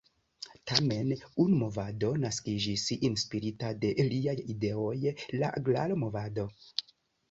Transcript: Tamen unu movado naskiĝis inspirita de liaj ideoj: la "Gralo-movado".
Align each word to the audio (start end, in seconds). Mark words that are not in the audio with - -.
Tamen 0.69 1.11
unu 1.43 1.59
movado 1.65 2.09
naskiĝis 2.25 2.87
inspirita 3.11 3.73
de 3.85 3.95
liaj 4.11 4.37
ideoj: 4.57 4.99
la 5.41 5.57
"Gralo-movado". 5.71 6.53